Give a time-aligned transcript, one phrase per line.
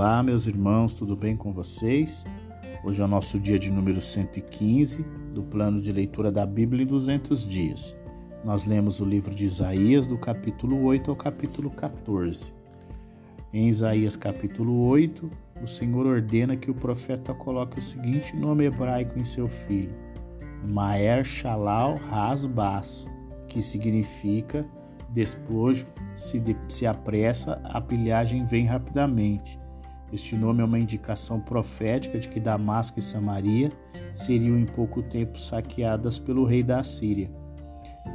[0.00, 2.24] Olá, meus irmãos, tudo bem com vocês?
[2.84, 5.04] Hoje é o nosso dia de número 115
[5.34, 7.96] do plano de leitura da Bíblia em 200 dias.
[8.44, 12.52] Nós lemos o livro de Isaías, do capítulo 8 ao capítulo 14.
[13.52, 15.28] Em Isaías, capítulo 8,
[15.64, 19.96] o Senhor ordena que o profeta coloque o seguinte nome hebraico em seu filho:
[20.68, 23.08] Maer Shalal Hasbas,
[23.48, 24.64] que significa
[25.08, 29.58] despojo, se, de, se apressa, a pilhagem vem rapidamente.
[30.12, 33.70] Este nome é uma indicação profética de que Damasco e Samaria
[34.14, 37.30] seriam em pouco tempo saqueadas pelo rei da Assíria.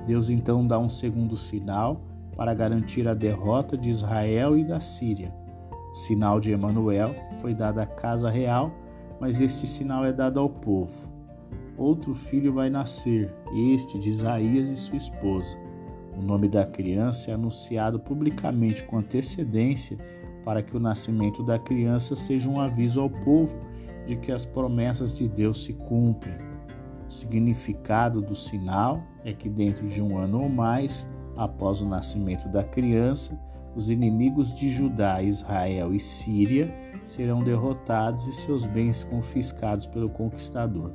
[0.08, 2.02] Deus então dá um segundo sinal
[2.36, 5.32] para garantir a derrota de Israel e da Síria.
[5.92, 8.72] O sinal de Emanuel foi dado à casa real,
[9.20, 11.14] mas este sinal é dado ao povo.
[11.78, 15.56] Outro filho vai nascer, este de Isaías e sua esposa.
[16.18, 19.98] O nome da criança é anunciado publicamente com antecedência
[20.44, 23.56] para que o nascimento da criança seja um aviso ao povo
[24.06, 26.36] de que as promessas de Deus se cumprem.
[27.08, 32.48] O significado do sinal é que dentro de um ano ou mais, após o nascimento
[32.50, 33.40] da criança,
[33.76, 36.74] os inimigos de Judá, Israel e Síria
[37.06, 40.92] serão derrotados e seus bens confiscados pelo conquistador.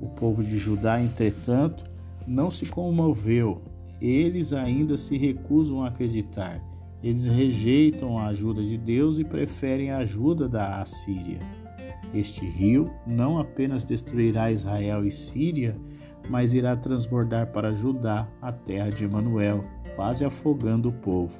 [0.00, 1.84] O povo de Judá, entretanto,
[2.26, 3.62] não se comoveu
[4.00, 6.62] eles ainda se recusam a acreditar.
[7.02, 11.38] Eles rejeitam a ajuda de Deus e preferem a ajuda da Assíria.
[12.12, 15.76] Este rio não apenas destruirá Israel e Síria,
[16.28, 19.64] mas irá transbordar para Judá, a terra de Emanuel,
[19.96, 21.34] quase afogando o povo.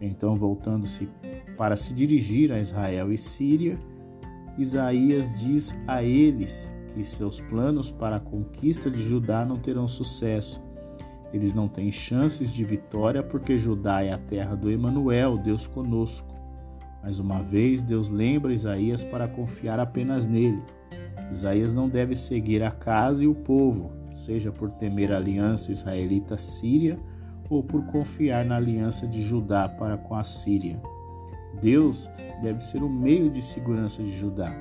[0.00, 1.08] Então, voltando-se
[1.56, 3.78] para se dirigir a Israel e Síria,
[4.58, 10.60] Isaías diz a eles que seus planos para a conquista de Judá não terão sucesso
[11.32, 16.34] eles não têm chances de vitória porque Judá é a terra do Emanuel, Deus conosco.
[17.02, 20.62] Mais uma vez, Deus lembra Isaías para confiar apenas nele.
[21.30, 26.98] Isaías não deve seguir a casa e o povo, seja por temer a aliança israelita-síria
[27.48, 30.80] ou por confiar na aliança de Judá para com a Síria.
[31.60, 32.08] Deus
[32.42, 34.54] deve ser o meio de segurança de Judá,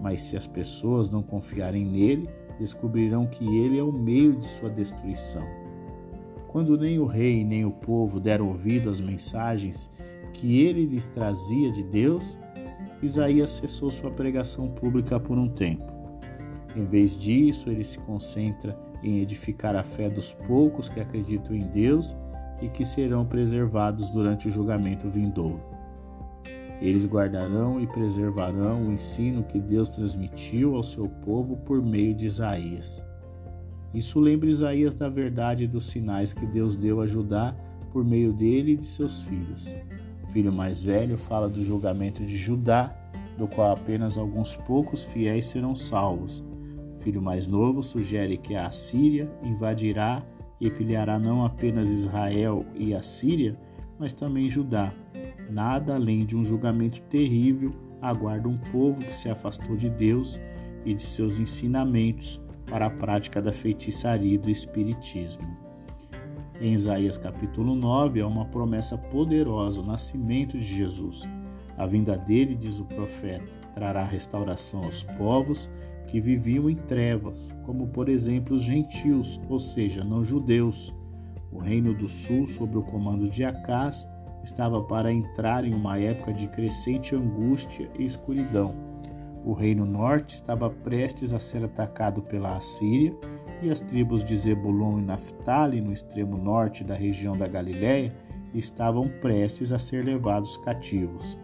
[0.00, 2.28] mas se as pessoas não confiarem nele,
[2.58, 5.59] descobrirão que ele é o meio de sua destruição.
[6.50, 9.88] Quando nem o rei nem o povo deram ouvido às mensagens
[10.34, 12.36] que ele lhes trazia de Deus,
[13.00, 15.92] Isaías cessou sua pregação pública por um tempo.
[16.74, 21.68] Em vez disso, ele se concentra em edificar a fé dos poucos que acreditam em
[21.68, 22.16] Deus
[22.60, 25.62] e que serão preservados durante o julgamento vindouro.
[26.80, 32.26] Eles guardarão e preservarão o ensino que Deus transmitiu ao seu povo por meio de
[32.26, 33.08] Isaías.
[33.92, 37.54] Isso lembra Isaías da verdade e dos sinais que Deus deu a Judá
[37.92, 39.66] por meio dele e de seus filhos.
[40.22, 42.94] O filho mais velho fala do julgamento de Judá,
[43.36, 46.44] do qual apenas alguns poucos fiéis serão salvos.
[46.96, 50.22] O filho mais novo sugere que a Assíria invadirá
[50.60, 53.58] e pilhará não apenas Israel e a Síria,
[53.98, 54.92] mas também Judá.
[55.50, 60.40] Nada além de um julgamento terrível aguarda um povo que se afastou de Deus
[60.84, 62.40] e de seus ensinamentos
[62.70, 65.58] para a prática da feitiçaria e do espiritismo.
[66.60, 71.28] Em Isaías capítulo 9 há uma promessa poderosa, o nascimento de Jesus.
[71.76, 75.68] A vinda dele, diz o profeta, trará restauração aos povos
[76.06, 80.94] que viviam em trevas, como por exemplo os gentios, ou seja, não judeus.
[81.50, 84.06] O reino do sul, sob o comando de Acás,
[84.44, 88.90] estava para entrar em uma época de crescente angústia e escuridão
[89.44, 93.14] o reino norte estava prestes a ser atacado pela Assíria
[93.62, 98.12] e as tribos de Zebulon e Naphtali, no extremo norte da região da Galiléia,
[98.54, 101.38] estavam prestes a ser levados cativos.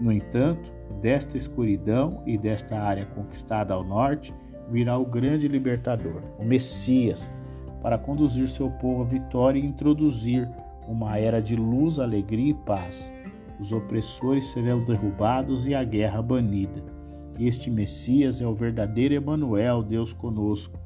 [0.00, 4.34] No entanto, desta escuridão e desta área conquistada ao norte,
[4.68, 7.30] virá o grande libertador, o Messias,
[7.80, 10.48] para conduzir seu povo à vitória e introduzir
[10.86, 13.12] uma era de luz, alegria e paz
[13.58, 16.82] os opressores serão derrubados e a guerra banida.
[17.38, 20.78] Este Messias é o verdadeiro Emanuel, Deus conosco.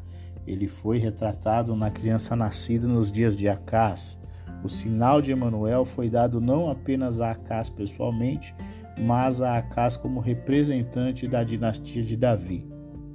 [0.47, 4.21] Ele foi retratado na criança nascida nos dias de Acás.
[4.65, 8.55] O sinal de Emanuel foi dado não apenas a Acás pessoalmente,
[8.99, 12.67] mas a Acás como representante da dinastia de Davi.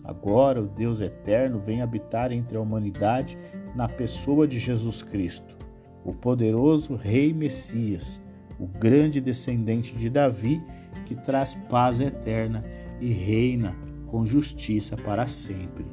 [0.03, 3.37] Agora o Deus eterno vem habitar entre a humanidade
[3.75, 5.57] na pessoa de Jesus Cristo,
[6.03, 8.21] o poderoso Rei Messias
[8.59, 10.61] o grande descendente de Davi,
[11.05, 12.63] que traz paz eterna
[12.99, 13.75] e reina
[14.07, 15.85] com justiça para sempre.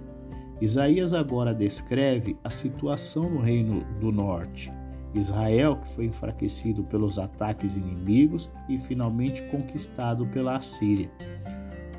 [0.61, 4.73] Isaías agora descreve a situação no reino do norte.
[5.13, 11.11] Israel, que foi enfraquecido pelos ataques inimigos e finalmente conquistado pela Assíria.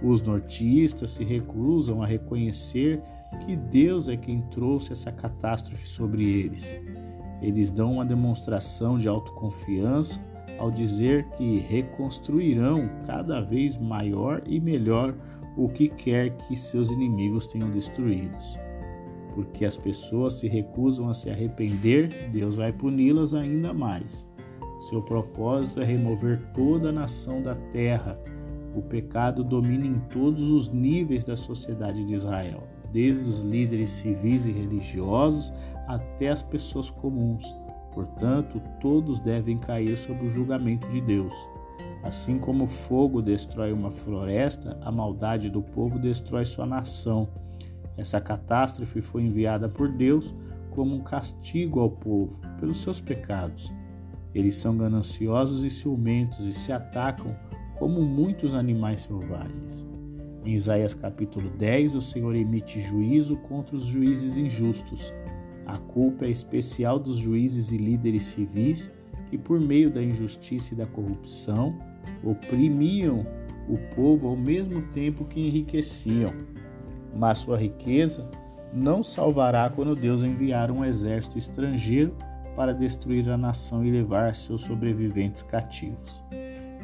[0.03, 3.01] Os nortistas se recusam a reconhecer
[3.45, 6.65] que Deus é quem trouxe essa catástrofe sobre eles.
[7.41, 10.19] Eles dão uma demonstração de autoconfiança
[10.57, 15.15] ao dizer que reconstruirão cada vez maior e melhor
[15.57, 18.57] o que quer que seus inimigos tenham destruídos.
[19.33, 24.25] Porque as pessoas se recusam a se arrepender, Deus vai puni-las ainda mais.
[24.79, 28.19] Seu propósito é remover toda a nação da terra.
[28.75, 34.45] O pecado domina em todos os níveis da sociedade de Israel, desde os líderes civis
[34.45, 35.51] e religiosos
[35.87, 37.55] até as pessoas comuns.
[37.95, 41.33] Portanto, todos devem cair sob o julgamento de Deus.
[42.03, 47.29] Assim como o fogo destrói uma floresta, a maldade do povo destrói sua nação.
[47.97, 50.35] Essa catástrofe foi enviada por Deus
[50.71, 53.73] como um castigo ao povo pelos seus pecados.
[54.33, 57.33] Eles são gananciosos e ciumentos e se atacam
[57.79, 59.87] como muitos animais selvagens.
[60.43, 65.13] Em Isaías capítulo 10, o Senhor emite juízo contra os juízes injustos
[65.65, 68.91] a culpa é especial dos juízes e líderes civis
[69.29, 71.77] que, por meio da injustiça e da corrupção,
[72.23, 73.25] oprimiam
[73.67, 76.33] o povo ao mesmo tempo que enriqueciam.
[77.15, 78.29] Mas sua riqueza
[78.73, 82.13] não salvará quando Deus enviar um exército estrangeiro
[82.55, 86.23] para destruir a nação e levar seus sobreviventes cativos.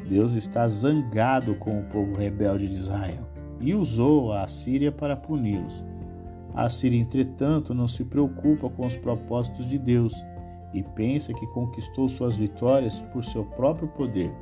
[0.08, 3.26] Deus está zangado com o povo rebelde de Israel
[3.60, 5.84] e usou a Assíria para puni-los.
[6.54, 10.14] A Síria, entretanto, não se preocupa com os propósitos de Deus
[10.74, 14.32] e pensa que conquistou suas vitórias por seu próprio poder.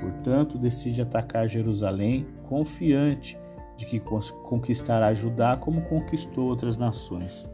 [0.00, 3.38] Portanto, decide atacar Jerusalém, confiante
[3.76, 4.00] de que
[4.44, 7.48] conquistará Judá como conquistou outras nações.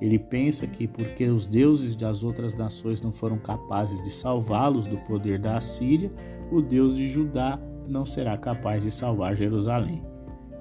[0.00, 4.96] Ele pensa que porque os deuses das outras nações não foram capazes de salvá-los do
[4.98, 6.10] poder da Assíria,
[6.50, 10.09] o Deus de Judá não será capaz de salvar Jerusalém.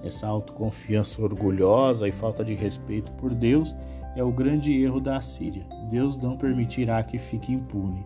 [0.04, 3.76] Essa autoconfiança orgulhosa e falta de respeito por Deus
[4.16, 5.66] é o grande erro da Assíria.
[5.90, 8.06] Deus não permitirá que fique impune.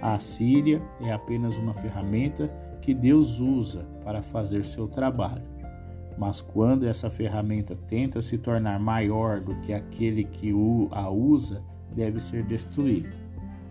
[0.00, 2.50] A Assíria é apenas uma ferramenta
[2.80, 5.42] que Deus usa para fazer seu trabalho.
[6.16, 10.52] Mas quando essa ferramenta tenta se tornar maior do que aquele que
[10.90, 11.62] a usa,
[11.94, 13.10] deve ser destruída.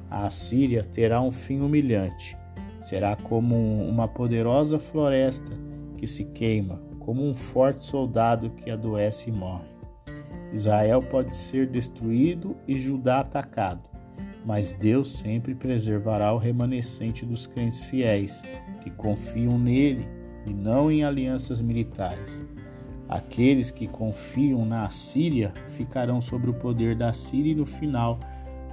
[0.10, 2.38] A Assíria terá um fim humilhante.
[2.82, 3.56] Será como
[3.88, 5.52] uma poderosa floresta
[5.98, 9.74] que se queima, como um forte soldado que adoece e morre.
[10.52, 13.82] Israel pode ser destruído e Judá atacado,
[14.46, 18.44] mas Deus sempre preservará o remanescente dos crentes fiéis,
[18.82, 20.08] que confiam nele
[20.46, 22.46] e não em alianças militares.
[23.10, 28.20] Aqueles que confiam na Assíria ficarão sob o poder da Síria e no final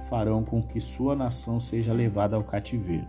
[0.09, 3.07] farão com que sua nação seja levada ao cativeiro.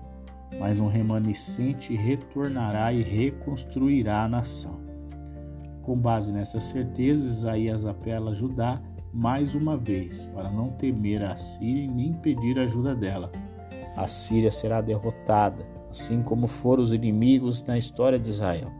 [0.58, 4.91] Mas um remanescente retornará e reconstruirá a nação.
[5.82, 8.80] Com base nessa certeza, Isaías apela a Judá
[9.12, 13.30] mais uma vez para não temer a Síria e nem pedir ajuda dela.
[13.96, 18.70] A Síria será derrotada, assim como foram os inimigos na história de Israel.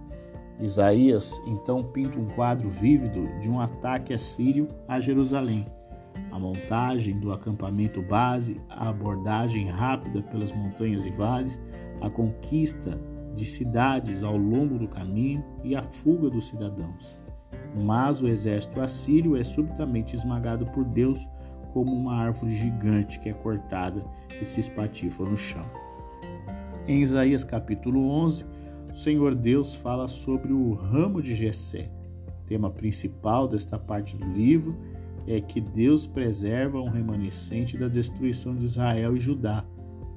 [0.60, 5.66] Isaías então pinta um quadro vívido de um ataque assírio a Jerusalém.
[6.30, 11.60] A montagem do acampamento base, a abordagem rápida pelas montanhas e vales,
[12.00, 12.98] a conquista
[13.34, 17.16] de cidades ao longo do caminho e a fuga dos cidadãos.
[17.84, 21.26] Mas o exército assírio é subitamente esmagado por Deus
[21.72, 24.04] como uma árvore gigante que é cortada
[24.40, 25.64] e se espatifa no chão.
[26.86, 28.44] Em Isaías capítulo 11,
[28.92, 31.90] o Senhor Deus fala sobre o ramo de Jessé.
[32.46, 34.76] Tema principal desta parte do livro
[35.26, 39.64] é que Deus preserva um remanescente da destruição de Israel e Judá.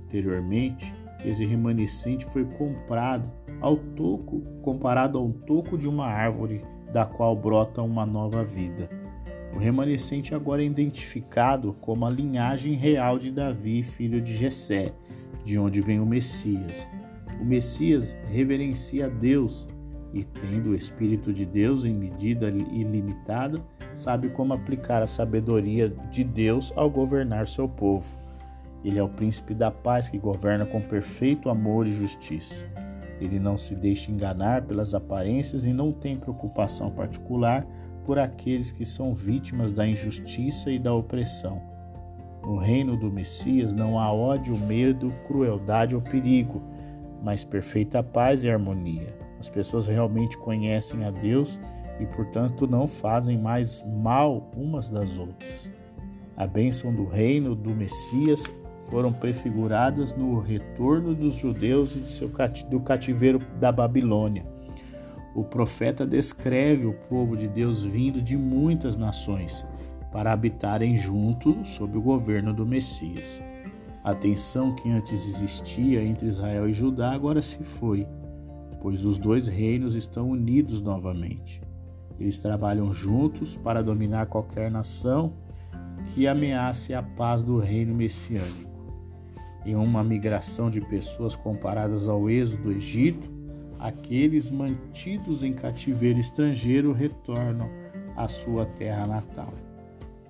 [0.04, 0.94] Anteriormente,
[1.24, 3.32] esse remanescente foi comprado
[3.62, 8.90] ao toco, comparado ao toco de uma árvore da qual brota uma nova vida.
[9.56, 14.94] O remanescente agora é identificado como a linhagem real de Davi, filho de Jessé,
[15.46, 16.74] de onde vem o Messias.
[17.40, 19.68] O Messias reverencia a Deus
[20.14, 23.62] e, tendo o Espírito de Deus em medida ilimitada,
[23.94, 28.25] sabe como aplicar a sabedoria de Deus ao governar seu povo.
[28.86, 32.64] Ele é o príncipe da paz que governa com perfeito amor e justiça.
[33.20, 37.66] Ele não se deixa enganar pelas aparências e não tem preocupação particular
[38.06, 41.60] por aqueles que são vítimas da injustiça e da opressão.
[42.44, 46.62] No reino do Messias não há ódio, medo, crueldade ou perigo,
[47.24, 49.18] mas perfeita paz e harmonia.
[49.40, 51.60] As pessoas realmente conhecem a Deus
[52.00, 55.74] e, portanto, não fazem mais mal umas das outras.
[56.38, 58.44] A bênção do reino do Messias
[58.90, 61.96] foram prefiguradas no retorno dos judeus
[62.70, 64.46] do cativeiro da Babilônia.
[65.36, 69.66] O profeta descreve o povo de Deus vindo de muitas nações
[70.12, 73.42] para habitarem junto sob o governo do Messias.
[74.02, 78.08] A tensão que antes existia entre Israel e Judá agora se foi,
[78.80, 81.62] pois os dois reinos estão unidos novamente.
[82.20, 85.34] Eles trabalham juntos para dominar qualquer nação
[86.14, 88.75] que ameace a paz do reino messiânico.
[89.66, 93.28] Em uma migração de pessoas comparadas ao êxodo do Egito,
[93.80, 97.68] aqueles mantidos em cativeiro estrangeiro retornam
[98.16, 99.54] à sua terra natal.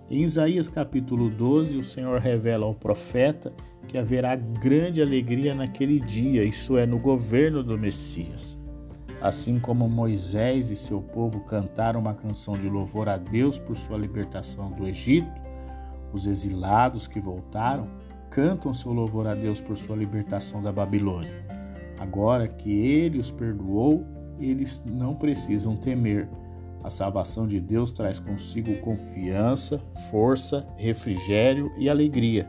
[0.09, 3.51] Em Isaías capítulo 12, o Senhor revela ao profeta
[3.87, 8.57] que haverá grande alegria naquele dia, isso é, no governo do Messias.
[9.21, 13.97] Assim como Moisés e seu povo cantaram uma canção de louvor a Deus por sua
[13.97, 15.31] libertação do Egito,
[16.13, 17.87] os exilados que voltaram
[18.35, 21.31] cantam seu louvor a Deus por sua libertação da Babilônia.
[21.97, 24.05] Agora que ele os perdoou,
[24.41, 26.27] eles não precisam temer.
[26.83, 32.45] A salvação de Deus traz consigo confiança, força, refrigério e alegria.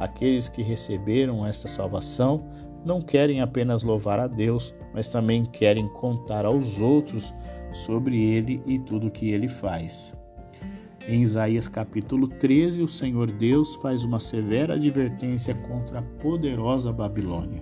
[0.00, 2.44] Aqueles que receberam esta salvação
[2.84, 7.32] não querem apenas louvar a Deus, mas também querem contar aos outros
[7.72, 10.12] sobre ele e tudo que ele faz.
[11.08, 17.60] Em Isaías capítulo 13, o Senhor Deus faz uma severa advertência contra a poderosa Babilônia.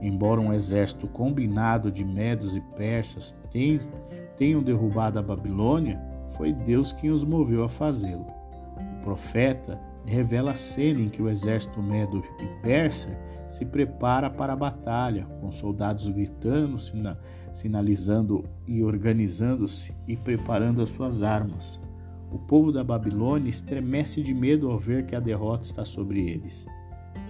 [0.00, 3.36] Embora um exército combinado de medos e persas
[4.38, 6.00] tenham derrubado a Babilônia,
[6.34, 8.26] foi Deus quem os moveu a fazê-lo.
[8.98, 13.10] O profeta revela a cena em que o exército medo e persa
[13.50, 16.78] se prepara para a batalha, com soldados gritando,
[17.52, 21.78] sinalizando e organizando-se e preparando as suas armas.
[22.32, 26.66] O povo da Babilônia estremece de medo ao ver que a derrota está sobre eles.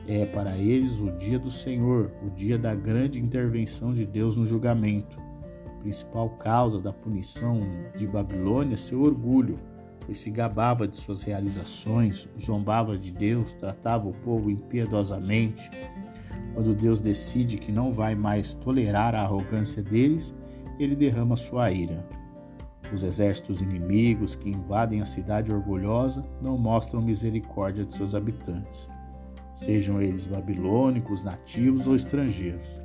[0.07, 4.47] É para eles o dia do Senhor, o dia da grande intervenção de Deus no
[4.47, 5.19] julgamento.
[5.67, 7.61] A principal causa da punição
[7.97, 9.59] de Babilônia é seu orgulho,
[10.07, 15.69] pois se gabava de suas realizações, zombava de Deus, tratava o povo impiedosamente.
[16.55, 20.33] Quando Deus decide que não vai mais tolerar a arrogância deles,
[20.79, 22.07] ele derrama sua ira.
[22.93, 28.89] Os exércitos inimigos que invadem a cidade orgulhosa não mostram misericórdia de seus habitantes,
[29.55, 32.81] sejam eles babilônicos, nativos ou estrangeiros.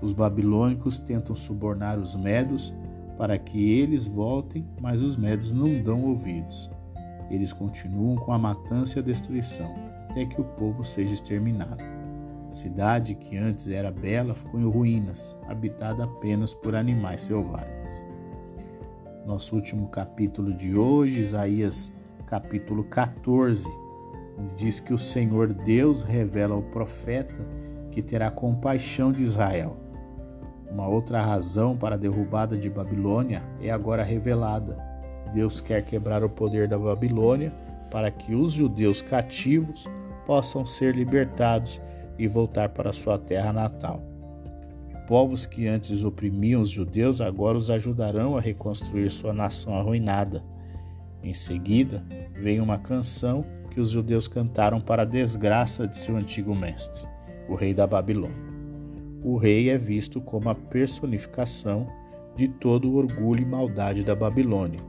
[0.00, 2.74] Os babilônicos tentam subornar os medos
[3.16, 6.68] para que eles voltem, mas os medos não dão ouvidos.
[7.30, 9.72] Eles continuam com a matança e a destruição,
[10.10, 11.84] até que o povo seja exterminado.
[12.50, 18.11] Cidade que antes era bela ficou em ruínas, habitada apenas por animais selvagens.
[19.26, 21.92] Nosso último capítulo de hoje, Isaías
[22.26, 23.68] capítulo 14,
[24.56, 27.40] diz que o Senhor Deus revela ao profeta
[27.90, 29.76] que terá compaixão de Israel
[30.72, 34.78] uma outra razão para a derrubada de Babilônia é agora revelada.
[35.34, 37.52] Deus quer quebrar o poder da Babilônia
[37.90, 39.86] para que os judeus cativos
[40.24, 41.78] possam ser libertados
[42.18, 44.02] e voltar para sua terra natal.
[45.06, 50.42] Povos que antes oprimiam os judeus agora os ajudarão a reconstruir sua nação arruinada.
[51.22, 52.04] Em seguida,
[52.34, 57.06] vem uma canção que os judeus cantaram para a desgraça de seu antigo mestre,
[57.48, 58.52] o rei da Babilônia
[59.24, 61.86] o rei é visto como a personificação
[62.36, 64.80] de todo o orgulho e maldade da Babilônia.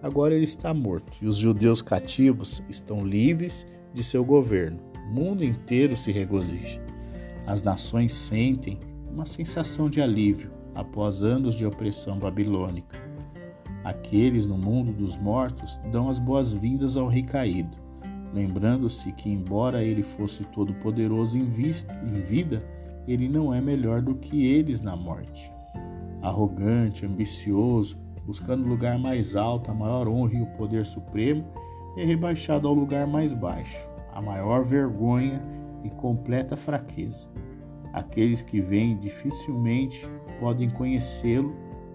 [0.00, 4.78] Agora ele está morto e os judeus cativos estão livres de seu governo.
[4.94, 6.80] O mundo inteiro se regozija.
[7.46, 8.78] As nações sentem
[9.12, 12.96] uma sensação de alívio após anos de opressão babilônica.
[13.84, 17.76] Aqueles no mundo dos mortos dão as boas-vindas ao rei caído,
[18.32, 22.62] lembrando-se que, embora ele fosse todo-poderoso em, em vida,
[23.06, 25.52] ele não é melhor do que eles na morte.
[26.20, 31.44] Arrogante, ambicioso, buscando lugar mais alto, a maior honra e o poder supremo,
[31.96, 35.42] é rebaixado ao lugar mais baixo, a maior vergonha
[35.82, 37.28] e completa fraqueza.
[37.98, 41.52] Aqueles que vêm dificilmente podem conhecê-lo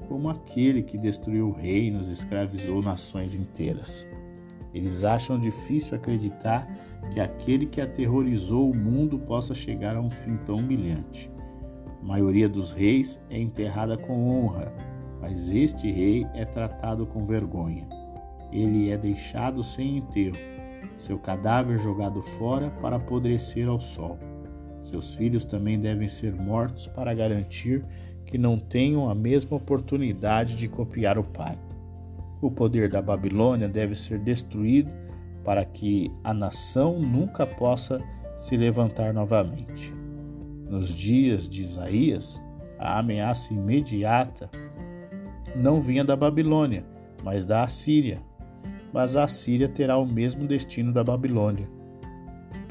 [0.10, 4.06] como aquele que destruiu reinos, escravizou nações inteiras.
[4.74, 6.68] Eles acham difícil acreditar
[7.10, 11.32] que aquele que aterrorizou o mundo possa chegar a um fim tão humilhante.
[12.02, 14.74] A maioria dos reis é enterrada com honra,
[15.22, 17.88] mas este rei é tratado com vergonha.
[18.52, 20.36] Ele é deixado sem enterro,
[20.98, 24.20] seu cadáver jogado fora para apodrecer ao sol.
[24.84, 27.86] Seus filhos também devem ser mortos para garantir
[28.26, 31.58] que não tenham a mesma oportunidade de copiar o pai.
[32.42, 34.92] O poder da Babilônia deve ser destruído
[35.42, 38.02] para que a nação nunca possa
[38.38, 39.94] se levantar novamente.
[40.70, 42.44] Nos dias de Isaías,
[42.78, 44.50] a ameaça imediata
[45.56, 46.84] não vinha da Babilônia,
[47.24, 48.22] mas da Assíria.
[48.92, 51.70] Mas a Assíria terá o mesmo destino da Babilônia.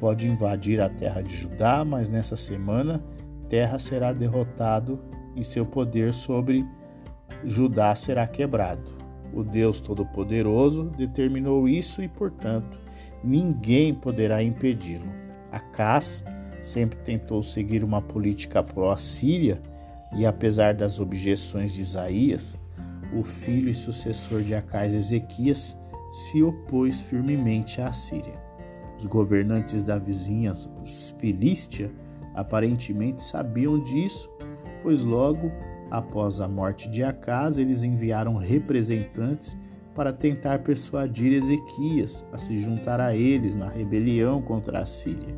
[0.03, 3.01] Pode invadir a terra de Judá, mas nessa semana
[3.49, 4.99] terra será derrotado
[5.37, 6.67] e seu poder sobre
[7.45, 8.83] Judá será quebrado.
[9.33, 12.81] O Deus Todo-Poderoso determinou isso e, portanto,
[13.23, 15.07] ninguém poderá impedi-lo.
[15.53, 16.25] Acas
[16.61, 19.63] sempre tentou seguir uma política pró-síria
[20.17, 22.59] e, apesar das objeções de Isaías,
[23.17, 25.79] o filho e sucessor de Acais, Ezequias,
[26.11, 28.42] se opôs firmemente à Síria.
[29.03, 30.53] Os governantes da vizinha
[31.19, 31.91] Filístia
[32.37, 34.31] aparentemente sabiam disso,
[34.81, 35.51] pois logo
[35.91, 39.59] após a morte de Acas, eles enviaram representantes
[39.93, 45.37] para tentar persuadir Ezequias a se juntar a eles na rebelião contra a Síria.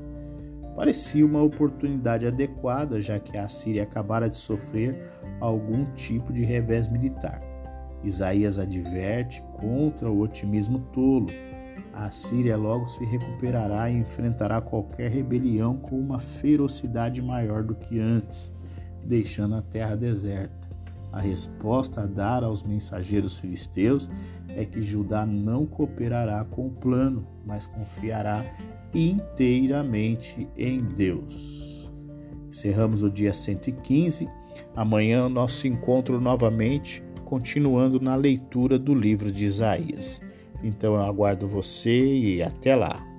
[0.77, 6.87] Parecia uma oportunidade adequada, já que a Síria acabara de sofrer algum tipo de revés
[6.87, 7.41] militar.
[8.05, 11.27] Isaías adverte contra o otimismo tolo.
[11.93, 18.01] A Síria logo se recuperará e enfrentará qualquer rebelião com uma ferocidade maior do que
[18.01, 18.53] antes,
[19.05, 20.69] deixando a terra deserta.
[21.13, 24.11] A resposta a dar aos mensageiros filisteus
[24.49, 28.45] é que Judá não cooperará com o plano, mas confiará
[28.93, 31.93] inteiramente em Deus.
[32.49, 34.29] Encerramos o dia 115.
[34.75, 40.21] Amanhã, nosso encontro novamente, continuando na leitura do livro de Isaías.
[40.65, 43.14] Então eu aguardo você e até lá.